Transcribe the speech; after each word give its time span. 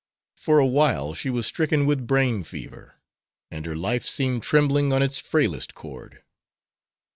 For 0.35 0.57
awhile 0.57 1.13
she 1.13 1.29
was 1.29 1.45
stricken 1.45 1.85
with 1.85 2.07
brain 2.07 2.43
fever, 2.43 2.95
and 3.51 3.67
her 3.67 3.75
life 3.75 4.03
seemed 4.07 4.41
trembling 4.41 4.91
on 4.91 5.03
its 5.03 5.19
frailest 5.19 5.75
cord. 5.75 6.23